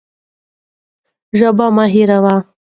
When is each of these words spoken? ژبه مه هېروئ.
ژبه 1.37 1.65
مه 1.75 1.85
هېروئ. 1.93 2.37